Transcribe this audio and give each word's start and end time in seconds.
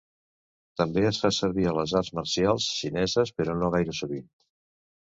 També 0.81 1.03
es 1.09 1.19
fa 1.25 1.31
servir 1.41 1.69
a 1.69 1.75
les 1.81 1.95
arts 2.01 2.11
marcials 2.21 2.73
xineses 2.81 3.37
però 3.39 3.59
no 3.63 3.73
gaire 3.81 3.99
sovint. 4.03 4.31